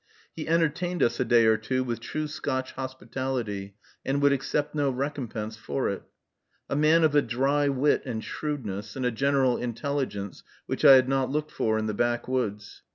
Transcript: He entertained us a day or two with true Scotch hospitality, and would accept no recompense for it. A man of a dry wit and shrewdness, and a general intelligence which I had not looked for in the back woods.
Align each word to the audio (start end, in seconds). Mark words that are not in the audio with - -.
He 0.35 0.47
entertained 0.47 1.03
us 1.03 1.19
a 1.19 1.23
day 1.25 1.45
or 1.45 1.57
two 1.57 1.83
with 1.83 1.99
true 1.99 2.27
Scotch 2.27 2.71
hospitality, 2.71 3.75
and 4.03 4.19
would 4.19 4.33
accept 4.33 4.73
no 4.73 4.89
recompense 4.89 5.57
for 5.57 5.89
it. 5.89 6.01
A 6.67 6.75
man 6.75 7.03
of 7.03 7.13
a 7.13 7.21
dry 7.21 7.69
wit 7.69 8.01
and 8.03 8.23
shrewdness, 8.23 8.95
and 8.95 9.05
a 9.05 9.11
general 9.11 9.57
intelligence 9.57 10.41
which 10.65 10.83
I 10.83 10.95
had 10.95 11.07
not 11.07 11.29
looked 11.29 11.51
for 11.51 11.77
in 11.77 11.85
the 11.85 11.93
back 11.93 12.27
woods. 12.27 12.81